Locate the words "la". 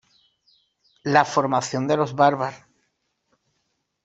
1.03-1.25